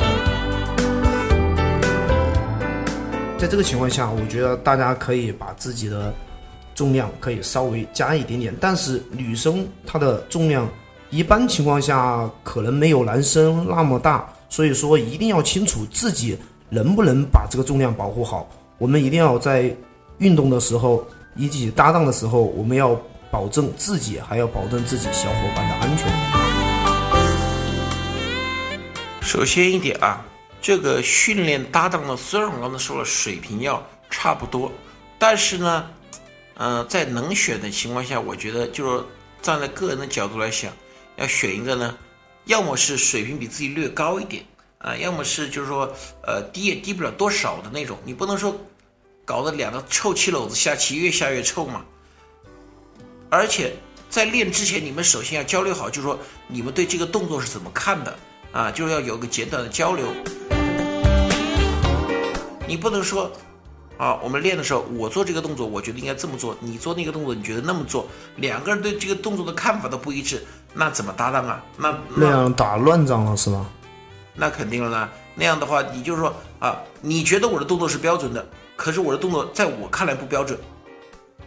[3.38, 6.12] 在这个情况下，我觉得大家可以把自己的
[6.74, 10.68] 重量可以稍微加一点点，但是女生她的重量
[11.08, 16.36] 一般情况下可能没有男生那么大，所以说一定要清楚自己
[16.68, 18.46] 能不能把这个重量保护好。
[18.78, 19.74] 我们一定要在
[20.18, 23.00] 运动的时候，一起搭档的时候，我们要。
[23.28, 26.06] 保证自己，还要保证自己小伙伴的安全。
[29.20, 30.24] 首先一点啊，
[30.62, 34.72] 这个训练搭档呢，虽然我刚才说了水平要差不多，
[35.18, 35.90] 但是呢，
[36.54, 39.04] 呃，在能选的情况下，我觉得就是
[39.42, 40.72] 站在个人的角度来想，
[41.16, 41.94] 要选一个呢，
[42.46, 44.42] 要么是水平比自己略高一点
[44.78, 47.98] 啊，要么是就是说呃低也低不了多少的那种。
[48.04, 48.56] 你不能说
[49.26, 51.84] 搞得两个臭棋篓子下棋，越下越臭嘛。
[53.28, 53.74] 而且
[54.08, 58.16] 在练之前，你们首先要交流好，就是说你们对这个动作是怎么看的
[58.52, 58.70] 啊？
[58.70, 60.06] 就是要有个简短的交流。
[62.68, 63.28] 你不能说
[63.98, 71.60] 啊，我们练的时候，我做这个动作，我觉得应该这么做；你做那个动作，你觉得那么做，两个人对这个动作的看法都不一致，那怎么搭档啊？
[71.76, 73.66] 那那样打乱仗了是吗？
[74.34, 75.08] 那肯定了呢。
[75.34, 80.56] 那样的话，你就是说啊，你觉得我的动作是标准的，可是我的动作在我看来不标准，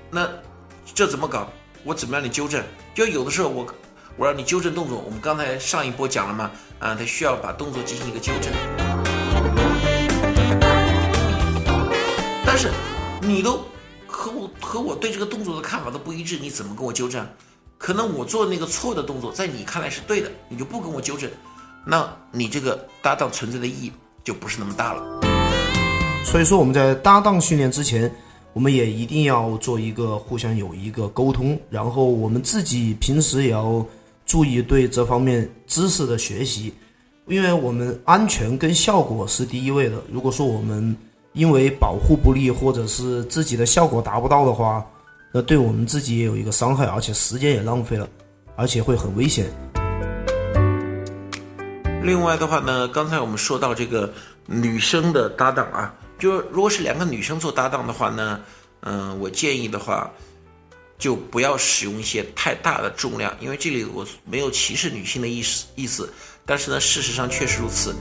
[0.10, 0.28] 那
[0.94, 1.48] 这怎么搞？
[1.84, 2.62] 我怎么让你纠正？
[2.94, 3.66] 就有的时候我，
[4.18, 5.02] 我让你纠正动作。
[5.06, 8.52] 我们刚才上一波讲了嘛，啊，他需要把动作进行一个纠正。
[12.46, 12.72] 但是
[13.22, 13.64] 你都
[14.08, 17.26] 和我和我对这个动作的看法都不一致，你怎么跟我纠正？
[17.78, 21.30] 可能我做那个错的动作，在你看来是对的，你就不跟我纠正，
[21.86, 25.29] 那你这个搭档存在的意义就不是那么大了。
[26.24, 28.12] 所以说我们在搭档训练之前。
[28.52, 33.86] 我们也一定要做一个互相有一个沟通，然后我们自己平时也要
[34.26, 36.74] 注意对这方面知识的学习，
[37.28, 40.02] 因为我们安全跟效果是第一位的。
[40.12, 40.98] 如果说我们
[41.34, 44.84] 因为保护不力或者是自己的效果达不到的话，
[45.32, 48.10] 那对我们自己也有一个伤害，而且时间也浪费了，
[48.56, 49.46] 而且会很危险。
[52.04, 54.12] 另外的话呢，刚才我们说到这个
[54.48, 58.42] 女生的搭档啊，就如果是两个女生做搭档的话呢，
[58.82, 60.12] 嗯，我建议的话，
[60.98, 66.14] 就不要使用一些太大的重量，因为这里我没有歧视女性的意思意思，
[66.46, 67.96] 但是呢，事实上确实如此。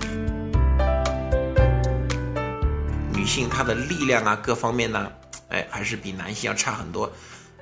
[3.14, 5.12] 女性她的力量啊，各方面呢，
[5.48, 7.10] 哎，还是比男性要差很多。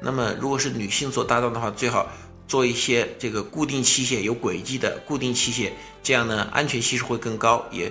[0.00, 2.10] 那么，如果是女性做搭档的话，最好。
[2.48, 7.90] 做一些这个固定器械有轨迹的固定器械，这样呢安全系数会更高，也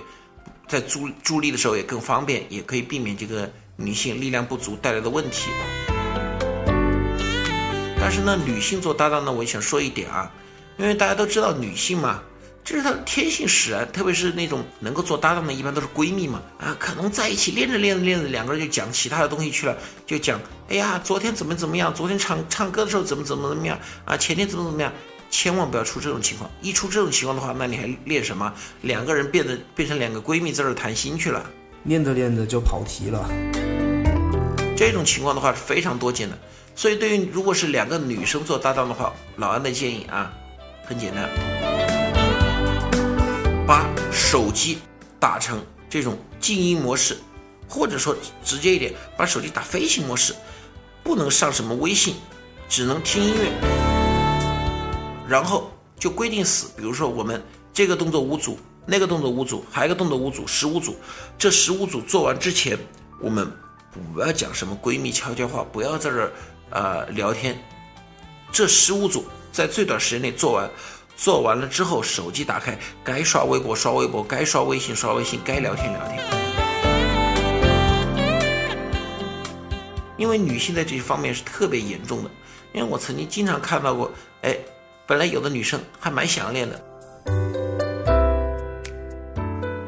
[0.68, 5.50] 在助助力的时候也更方便，也可以避免这个女性力量不足带来的问题。
[7.98, 10.30] 但是呢，女性做搭档呢，我想说一点啊，
[10.78, 12.22] 因为大家都知道女性嘛。
[12.64, 16.42] 这是她的天性使然，特别是那种能够做搭档的，一般都是闺蜜嘛。
[16.58, 24.92] 啊，可能在一起练着练着练着，两个人就讲其他的东西去了，就讲，哎呀，昨天怎么怎么样，昨天唱唱歌的时候怎么怎么怎么样啊，前天怎么怎么样，
[25.30, 26.50] 千万不要出这种情况。
[26.60, 28.52] 一出这种情况的话，那你还练什么？
[28.82, 31.44] 两个人变得变成两个闺蜜在这谈心去了，
[31.84, 33.28] 练着练着就跑题了。
[34.76, 36.38] 这种情况的话是非常多见的。
[36.74, 40.30] 所以，对于如果是两个女生做搭档的话，老安的建议啊，
[40.84, 41.26] 很简单。
[43.66, 44.78] 把手机
[45.18, 47.16] 打成这种静音模式，
[47.66, 50.34] 或者说直接一点，把手机打飞行模式，
[51.02, 52.16] 不能上什么微信，
[52.68, 53.95] 只能听音乐。
[55.28, 60.96] 然后就规定死，比如说我们这个动作五组，那个动作五组，还有一个动作五组，十五组。
[61.38, 62.78] 这十五组做完之前，
[63.20, 63.50] 我们
[64.12, 66.32] 不要讲什么闺蜜悄悄话，不要在这儿
[66.70, 67.58] 呃聊天。
[68.52, 70.70] 这十五组在最短时间内做完。
[71.16, 76.22] 做完了之后，手机打开，该刷微博刷微博，该刷微信刷微信，该聊天聊天。
[80.18, 82.30] 因为女性在这些方面是特别严重的，
[82.74, 84.12] 因为我曾经经常看到过，
[84.42, 84.54] 哎，
[85.06, 86.82] 本来有的女生还蛮想练的，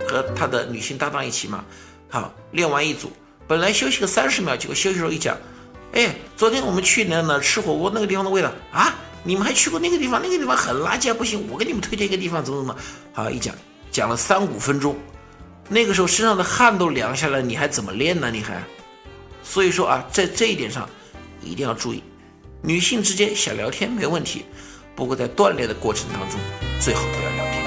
[0.06, 1.64] 和她的女性搭档一起嘛，
[2.08, 3.10] 好练完一组，
[3.48, 5.36] 本来休息个三十秒，结果休息时候一讲，
[5.92, 8.94] 哎，昨天我们去那那吃火锅那个地方的味道啊。
[9.24, 10.22] 你们还去过那个地方？
[10.22, 11.46] 那个地方很垃圾啊，不行！
[11.50, 12.76] 我给你们推荐一个地方，怎么怎么？
[13.12, 13.52] 好，一讲
[13.90, 14.96] 讲了三五分钟，
[15.68, 18.30] 那个时候身上的汗都凉下来，你还怎么练呢？
[18.30, 18.62] 你还，
[19.42, 20.88] 所以说啊，在这一点上
[21.42, 22.02] 一定要注意，
[22.62, 24.44] 女性之间想聊天没问题，
[24.98, 26.40] 不过在锻炼的过程当中
[26.80, 27.64] 最好不要聊天。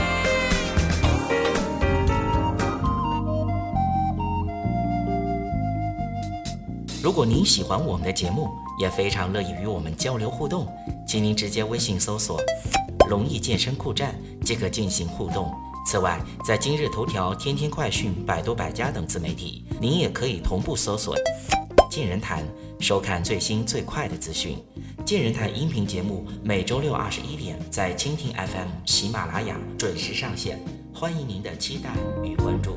[7.01, 10.67] 如果您喜欢我们的节目，也非常乐意与我们交流互动，
[11.07, 12.37] 请您直接微信搜索
[13.09, 14.13] “龙易健身酷站”
[14.43, 15.49] 即可进行互动。
[15.87, 21.15] 此外，在今日头条、天天快讯、百度百家等自媒体，您也可以同步搜索
[21.89, 22.43] “健人谈”，
[22.81, 24.57] 收看最新最快的资讯。
[25.05, 30.59] 健人谈音频节目每周六二十一点在蜻蜓 FM、喜马拉雅准时上线，
[30.91, 31.91] 欢迎您的期待
[32.23, 32.75] 与关注。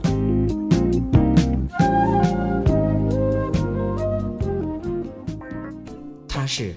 [6.28, 6.74] 他是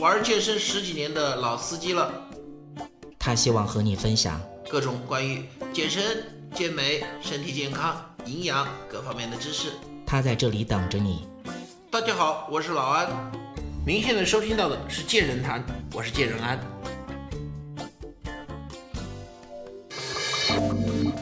[0.00, 2.12] 玩健身十几年的老司机了。
[3.20, 9.70] 他希望和你分享各种关于健身、健美、身体健康、营养各方面的知识。
[10.04, 11.28] 他在这里等着你。
[11.94, 13.08] 大家好，我是老安。
[13.86, 16.58] 您现在收听到的是健人谈，我是健人安。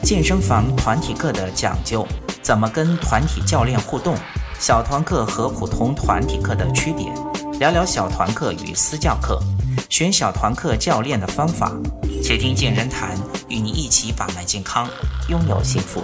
[0.01, 2.07] 健身房团体课的讲究，
[2.41, 4.15] 怎么跟团体教练互动？
[4.59, 7.05] 小团课和普通团体课的区别。
[7.59, 9.39] 聊聊小团课与私教课，
[9.91, 11.71] 选小团课教练的方法，
[12.23, 13.15] 且听健人谈，
[13.47, 14.89] 与你一起把脉健康，
[15.29, 16.03] 拥有幸福。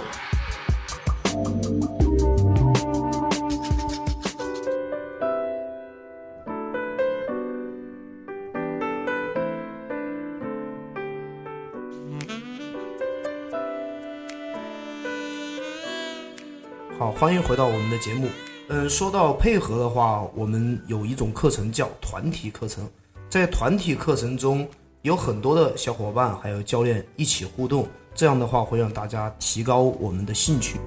[17.20, 18.30] 欢迎回到我们的节目。
[18.68, 22.88] 嗯，说到配合的话，我们有一种课程叫团体课程，
[23.28, 24.66] 在团体课程中
[25.02, 30.80] 有很多的小伙伴还有教练一起互动，这样的话会让大家提高我们的兴趣。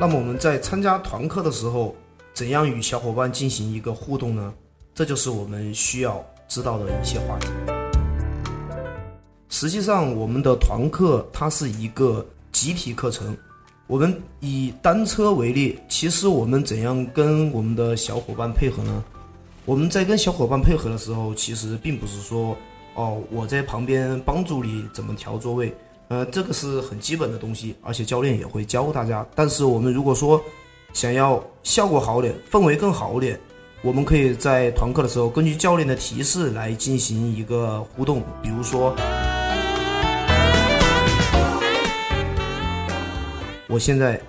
[0.00, 1.94] 那么我们在参加团课的时候，
[2.32, 4.54] 怎样与小伙伴进行一个互动呢？
[4.94, 7.48] 这就是我们需要知道的一些话题。
[9.50, 13.36] 实际上，我们的团课它是一个集体课程。
[13.86, 19.02] 我们以单车为例，其实我们怎样跟我们的小伙伴配合呢？
[19.64, 22.56] 我们在跟小伙伴配合的时候，其实并不是说，
[22.94, 25.72] 哦，我在旁边帮助你怎么调座位，
[26.08, 29.26] 呃，这个是很基本的东西，而且教练也会教大家。
[29.34, 30.40] 但是我们如果说
[30.92, 33.38] 想要效果好点，氛围更好点，
[33.82, 38.94] 我们可以在团课的时候根据教练的提示来进行一个互动，比如说，
[43.70, 44.20] 我现在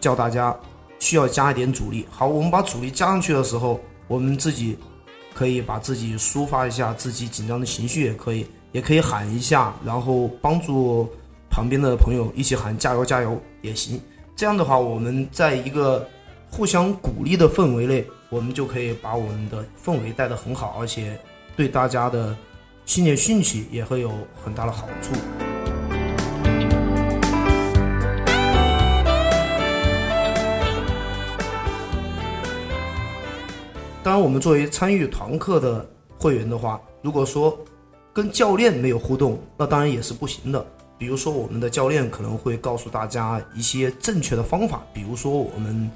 [0.00, 0.54] 教大家
[0.98, 2.04] 需要加一点阻力。
[2.10, 4.76] 好，我们把阻力加上去的时候，我们自己
[5.32, 11.08] 可以把自己抒发一下自己紧张的情绪，也可以，也可以喊一下，然后帮助
[11.48, 14.00] 旁边的朋友一起喊加油加油也行。
[14.34, 16.04] 这样的话，我们在一个
[16.50, 21.16] 互相鼓励的氛围内，我们就可以把我们的氛围带得很好，而且
[21.54, 22.36] 对大家的
[22.84, 24.10] 训练兴趣也会有
[24.44, 25.12] 很大的好处。
[34.04, 35.88] 当然，我们作为参与团课的
[36.18, 37.56] 会员的话，如果说
[38.12, 40.66] 跟教练没有互动，那当然也是不行的。
[40.98, 45.88] 比如说，我们的教练可能会告诉大家一些正确的方法，比如说我们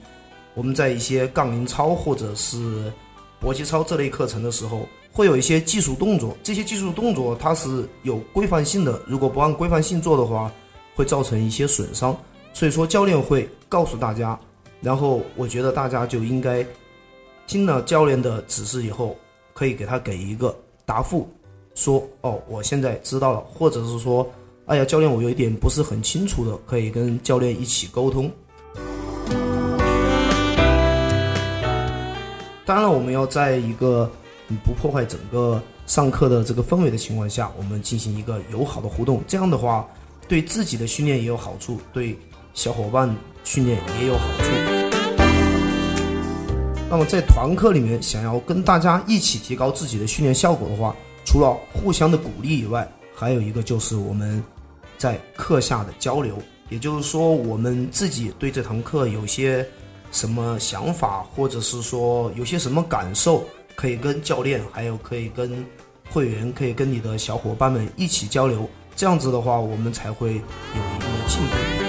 [0.55, 2.93] 我们在一些杠铃操或者是
[3.41, 10.51] 搏击操这类课程的时候，会有一些技术动作，这些技术动作它是有规范性的，如果不按规范性做的话，
[10.95, 12.17] 会造成一些损伤。
[12.53, 14.39] 所以说，教练会告诉大家，
[14.81, 16.65] 然后我觉得大家就应该。
[17.47, 19.17] 听了教练的指示以后，
[19.55, 20.55] 可以给他给一个
[20.85, 21.29] 答复，
[21.75, 24.29] 说哦，我现在知道了，或者是说，
[24.67, 28.31] 哎呀，教练，我有一点不是很清楚的，可以跟教练一起沟通。
[32.65, 34.11] 当然了，我们要在一个
[34.65, 39.89] 不破坏整个上课的这个氛围的情况下，我们进行一个友好的互动，这样的话，
[40.27, 42.19] 对自己的训练也有好处，对
[42.55, 43.09] 小伙伴
[43.45, 44.76] 训练也有好处。
[46.89, 50.95] 那么在团课里面，想要跟大家一起提高自己的训练效果的话，
[51.25, 54.43] 除了互相的鼓励以外，还有一个就是我们
[54.97, 56.39] 在课下的交流。
[56.69, 59.67] 也就是说，我们自己对这堂课有些
[60.13, 63.45] 什么想法，或者是说有些什么感受，
[63.75, 65.65] 可以跟教练，还有可以跟
[66.11, 68.69] 会员，可以跟你的小伙伴们一起交流。
[68.95, 71.86] 这样子的话，我们才会有一定的进步。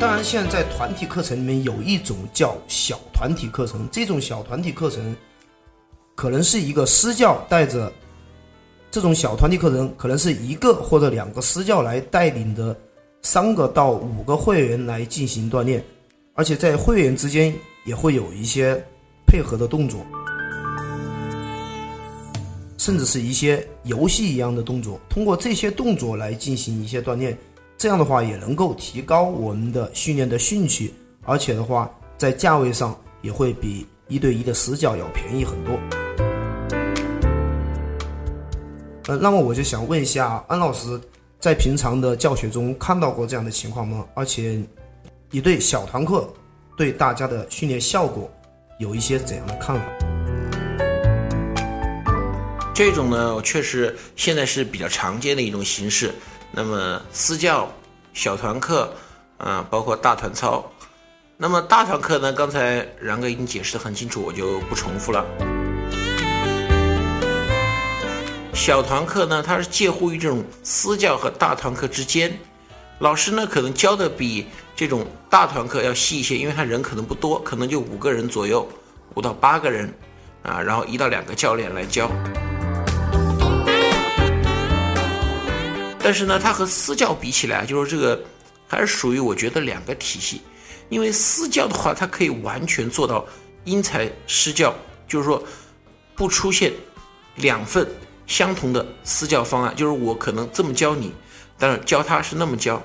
[0.00, 5.14] 当然，现在团体课程里面有一种叫小团体课程，这种小团体课程
[6.14, 7.92] 可能是一个私教带着
[8.90, 12.76] 这种小团体课程，可能是一个或者两个私教来带领的
[13.22, 15.82] 三个到五个会员来进行锻炼，
[16.34, 18.80] 而且在会员之间也会有一些
[19.26, 20.04] 配合的动作，
[22.76, 27.38] 甚至是一些游戏一样的动作，通过这些动作来进行一些锻炼。
[27.82, 35.76] 这样的话也能够提高我们的训练的兴趣，而且的话在价位上也会比一对一的私教要便宜很多。
[39.08, 41.00] 呃，那么我就想问一下安老师，
[41.40, 44.06] 在平常的教学中看到过这样的情况吗？
[44.14, 44.62] 而且
[45.32, 46.32] 你对小团课
[46.76, 48.30] 对大家的训练效果
[48.78, 49.82] 有一些怎样的看法？
[52.72, 56.14] 这种呢，确实现在是比较常见的一种形式。
[56.54, 57.66] 那么私教、
[58.12, 58.92] 小团课，
[59.38, 60.62] 啊，包括大团操。
[61.38, 62.30] 那么大团课呢？
[62.32, 65.24] 刚才然哥已经解释的很清楚，我就不重复了。
[68.52, 72.38] 小团课呢，它是介乎于这种私教和大团课之间。
[72.98, 78.68] 老师呢，可能教的比这种大团课要细一些，因为他人可能不多，可能就五个人左右，
[79.14, 79.92] 五到八个人，
[80.42, 82.08] 啊，然后一到两个教练来教。
[86.04, 88.20] 但是呢，它和私教比起来，就是这个
[88.66, 90.42] 还是属于我觉得两个体系。
[90.88, 93.24] 因为私教的话，它可以完全做到
[93.64, 94.74] 因材施教，
[95.06, 95.42] 就是说
[96.16, 96.72] 不出现
[97.36, 97.88] 两份
[98.26, 99.72] 相同的私教方案。
[99.76, 101.14] 就是我可能这么教你，
[101.56, 102.82] 但是教他是那么教。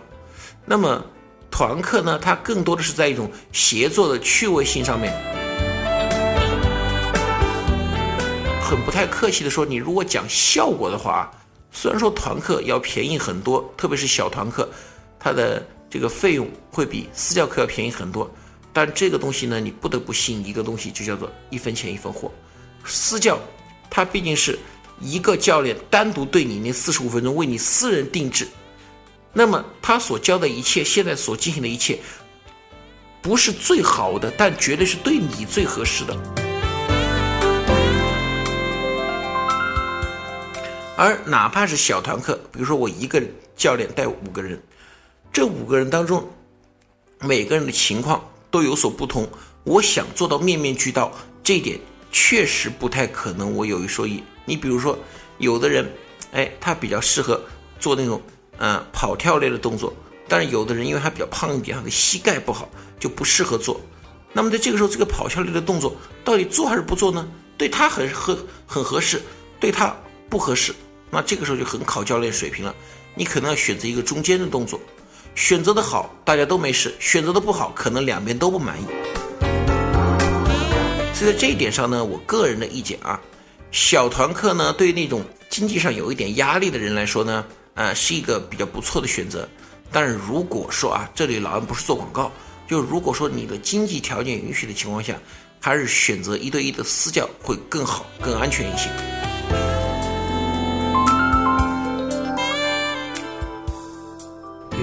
[0.63, 1.03] 那么
[1.49, 5.11] 团课呢，它更多的是在一种协作的趣味性上面。
[8.61, 11.31] 很不太客气的说，你如果讲效果的话。
[11.79, 14.67] 虽然说团课要便宜很多，特别是小团课，
[15.19, 18.27] 它的这个费用会比私教课要便宜很多，
[18.73, 22.31] 但这个东西呢，你不得不信一个东西，就叫做一分钱一分货。
[22.83, 23.39] 私教，
[23.91, 24.57] 它毕竟是
[24.99, 28.47] 一个教练单独对你那四十五分钟为你私人定制，
[29.31, 31.99] 那么他所教的一切，现在所进行的一切，
[33.21, 36.17] 不是最好的，但绝对是对你最合适的。
[40.97, 43.21] 而哪怕是小团课，比如说我一个
[43.55, 44.59] 教练带五个人，
[45.31, 46.27] 这五个人当中，
[47.19, 49.29] 每个人的情况都有所不同。
[49.63, 51.11] 我想做到面面俱到，
[51.43, 51.79] 这一点
[52.11, 53.53] 确实不太可能。
[53.53, 54.97] 我有一说一，你比如说，
[55.37, 55.87] 有的人
[56.31, 57.39] 哎，他比较适合
[57.79, 58.19] 做那种
[58.57, 59.93] 嗯跑跳类的动作。
[60.27, 62.67] 但是有的人因为他比较胖一点，他的膝盖不好，
[62.99, 63.79] 就不适合做。
[64.33, 65.95] 那么在这个时候，这个跑跳类的动作
[66.25, 67.29] 到底做还是不做呢？
[67.55, 68.35] 对他很合
[68.65, 69.21] 很合适，
[69.59, 69.95] 对他
[70.27, 70.73] 不合适。
[71.09, 72.75] 那这个时候就很考教练水平了。
[73.15, 74.79] 你可能要选择一个中间的动作，
[75.33, 78.85] 选择的好，大家都没事；选择的不好，可能两边都不满意。
[81.13, 83.19] 所以在这一点上呢，我个人的意见啊，
[83.71, 87.43] 小团课呢，对那种经济上有一点压力的人来说呢，
[87.73, 89.47] 呃，是一个比较不错的选择。
[89.91, 92.31] 但是如果说啊，这里老安不是做广告，
[92.67, 95.17] 就如果说你的经济条件允许的情况下，
[95.59, 99.26] 还是选择一对一的私教会更好、更安全一些。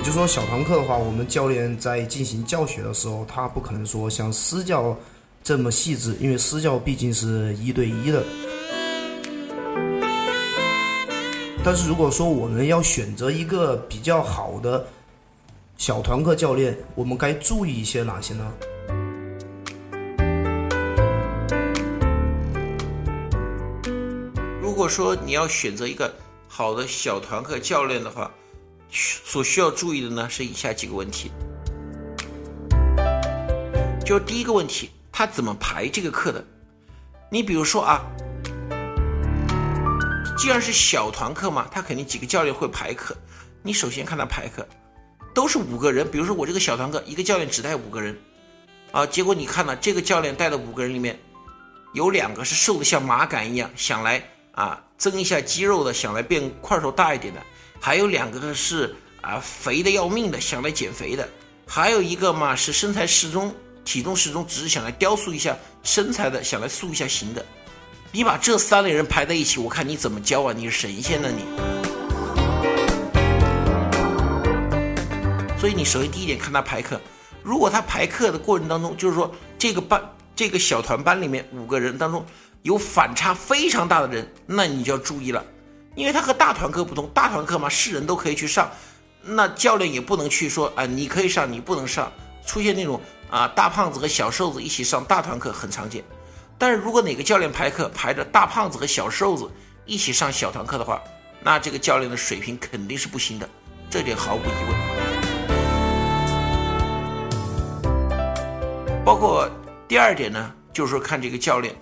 [0.05, 4.94] 就说，小团课的话，我们教练在进行教学的时候，他不可能说像私教
[5.42, 8.22] 这么细致，因为私教毕竟是一对一的。
[11.64, 14.86] 但是如果说我们要选择一个比较好的
[15.78, 18.52] 小团课教练，我们该注意一些哪些呢？
[24.61, 26.14] 如果说你要选择一个
[26.46, 28.30] 好的小团课教练的话，
[28.95, 31.32] 所需要注意的呢是以下几个问题。
[34.07, 36.45] 就第一个问题，他怎么排这个课的？
[37.28, 38.01] 你比如说啊。
[40.36, 43.16] 既然是小团课嘛，他肯定几个教练会排课。
[43.62, 44.66] 你首先看他排课，
[45.32, 46.11] 都是五个人。
[46.11, 48.14] 比如说我这个小团课，一个教练只带五个人，
[48.92, 51.18] 啊，结果你看呢，这个教练带的五个人里面，
[51.95, 54.22] 有两个是瘦的像麻杆一样，想来
[54.53, 57.40] 啊增一下肌肉的，想来变块头大一点的；
[57.85, 61.22] 还有两个是啊肥的要命的，想来减肥的；
[61.66, 63.55] 还有一个嘛是身材适中、
[63.85, 67.45] 体重适中，只是想来雕塑一下身材的，想来塑一下形的。
[68.11, 70.55] 你把这三类人排在一起，我看你怎么教啊？
[70.57, 71.45] 你是神仙呢你？
[75.61, 76.99] 所以你首先第一点看他排课，
[77.43, 80.01] 如果他排课的过程当中，就是说这个班
[80.35, 82.24] 这个小团班里面五个人当中
[82.62, 85.45] 有反差非常大的人，那你就要注意了，
[85.95, 88.70] 因为他和大团课不同，大团课嘛是人都可以去上，
[89.22, 92.12] 那教练也不能去说啊你可以上你不能上，
[92.47, 96.03] 出现那种啊大胖子和小瘦子一起上大团课很常见。
[96.59, 99.51] 但是如果哪个教练排课排着大胖子和小瘦子
[99.86, 101.03] 一起上小团课的话，
[101.42, 103.49] 那这个教练的水平肯定是不行的，
[103.90, 105.05] 这点毫无疑问。
[109.05, 109.51] 包括
[109.86, 111.74] 第二点呢，就是说看这个教练，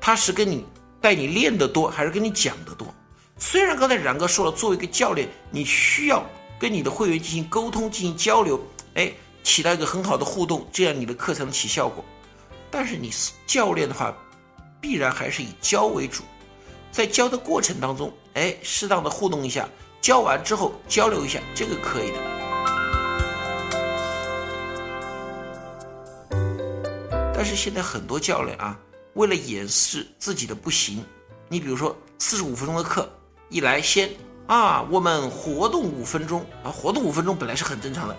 [0.00, 0.64] 他是跟你
[1.00, 2.94] 带你练的多，还是跟你讲的多？
[3.44, 6.24] 虽然刚才冉哥说了，作为一个教练，你需要
[6.60, 8.64] 跟你的会员进行沟通、进行交流，
[8.94, 9.12] 哎，
[9.42, 12.04] 起到一个很好的互动，这样你的课才能起效果。
[12.70, 13.10] 但是你
[13.44, 14.16] 教练的话，
[14.80, 16.22] 必然还是以教为主，
[16.92, 19.68] 在教的过程当中，哎，适当的互动一下，
[20.00, 22.18] 教完之后交流一下，这个可以的。
[27.34, 28.78] 但是现在很多教练啊，
[29.14, 31.04] 为了掩饰自己的不行，
[31.48, 33.10] 你比如说四十五分钟的课，
[33.52, 34.08] 一来先
[34.46, 38.16] 啊，我们活动五分钟啊，活动五分钟本来是很正常的，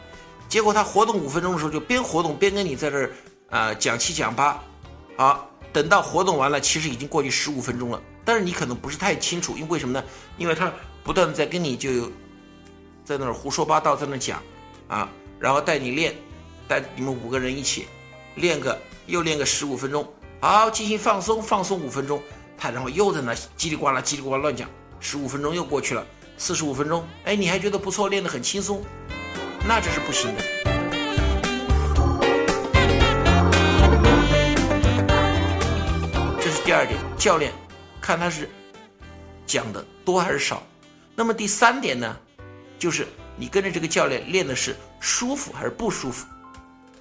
[0.47, 3.11] 结果他活动五分钟的时候，就边活动边跟你在这儿。
[3.49, 4.59] 啊，讲七讲八，
[5.15, 8.01] 好，等到活动完了，其实已经过去十五分钟了。
[8.25, 10.03] 但是你可能不是太清楚，因为什么呢？
[10.39, 10.73] 因为他
[11.03, 12.11] 不断的在跟你就，
[13.05, 14.41] 在那儿胡说八道，在那儿讲，
[14.87, 15.07] 啊，
[15.39, 16.15] 然后带你练，
[16.67, 17.85] 带你们五个人一起
[18.33, 18.75] 练个，
[19.05, 22.19] 又练个十五分钟，好，进行放松，放松五分钟，
[22.57, 24.67] 他然后又在那叽里呱啦叽里呱啦乱讲，
[25.05, 28.81] 十五分钟又过去了，四十五分钟，哎，你还觉得不错，练得很轻松，
[29.67, 30.41] 那这是不行的。
[36.39, 37.51] 这是第二点，教练
[37.99, 38.49] 看他是
[39.45, 40.63] 讲的多还是少。
[41.15, 42.17] 那么第三点呢，
[42.79, 46.25] 就是你跟着这个教练练的是舒服还是不舒服。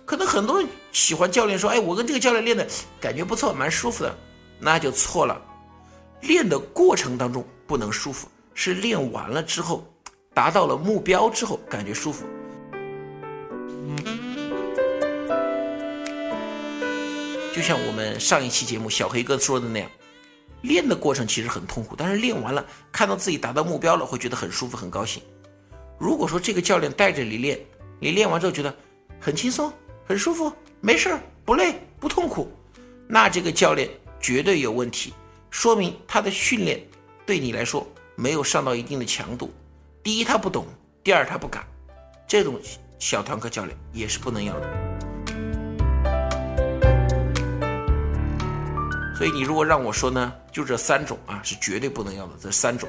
[0.05, 2.67] 可能很多人喜欢教练说：“哎，我跟这个教练练的
[3.01, 4.13] 感觉不错，蛮舒服的。”
[4.59, 5.41] 那就错了。
[6.23, 9.87] 练的过程当中不能舒服，是练完了之后，
[10.35, 12.25] 达到了目标之后感觉舒服。
[17.55, 19.91] 就像我们上一期节目小黑哥说的那样，
[20.63, 25.23] 练的过程其实很痛苦，但是练完了看到自己达到目标了，会觉得很舒服、很高兴。
[25.99, 27.61] 如果说这个教练带着你练，
[28.01, 28.75] 你练完之后觉得
[29.21, 29.71] 很轻松、
[30.07, 30.51] 很舒服，
[30.81, 32.51] 没事儿、不累、不痛苦，
[33.07, 33.89] 那这个教练
[34.19, 35.13] 绝对有问题，
[35.51, 36.83] 说明他的训练
[37.25, 39.51] 对你来说没有上到一定的强度，
[40.03, 40.67] 第一他不懂，
[41.05, 41.65] 第二他不敢，
[42.27, 42.59] 这种
[42.99, 44.69] 小团课教练也是不能要的。
[49.17, 52.89] 所以你如果让我说呢，就这三种啊，是绝对不能要的，这三种。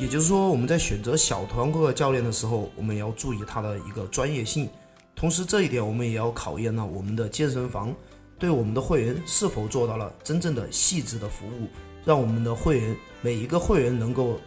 [0.00, 4.68] 也就是说我们在选择小团课教练的时候，我们也要注意他的一个专业性，
[5.14, 7.94] 同时这一点我们也要考验到我们的健身房。
[8.38, 11.68] 对我们的会员是否做到了真正的细致的服务，
[12.04, 14.38] 让我们的会员每一个会员能够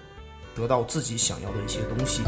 [0.53, 2.21] 得到自己想要的一些东西。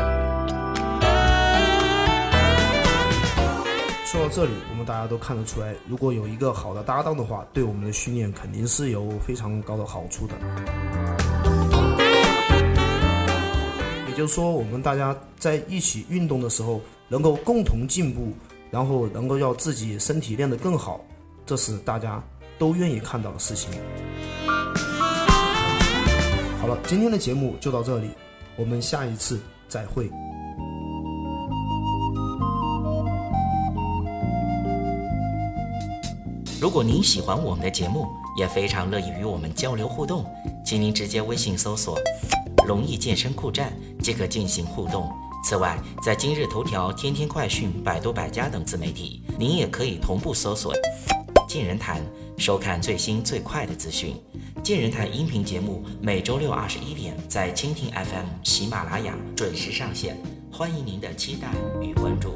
[4.05, 10.33] 说到这里，我们大家都看得出来，如果有一个好的搭档的话，对我们的训练肯定是有非常高的好处的。
[14.07, 18.31] 也就是说，我们大家在一起运动的时候，能够共同进步，
[18.71, 20.99] 然后能够让自己身体练得更好，
[21.49, 22.23] 这是大家
[22.59, 23.71] 都愿意看到的事情。
[26.61, 28.11] 好了，今天的节目就到这里，
[28.55, 30.11] 我们下一次再会。
[36.61, 40.23] 如果您喜欢我们的节目，也非常乐意与我们交流互动，
[40.63, 41.97] 请您直接微信搜索
[42.67, 43.73] “龙易健身酷站”
[44.03, 45.11] 即可进行互动。
[45.43, 50.71] 此外，在今日头条、天天快讯、百度百家等自媒体，您也可以同步搜索
[51.49, 51.99] “健人谈”，
[52.37, 54.15] 收看最新最快的资讯。
[54.63, 60.15] 健人谈音频节目每周六二十一点在蜻蜓 FM、喜马拉雅准时上线，
[60.51, 61.47] 欢迎您的期待
[61.81, 62.35] 与关注。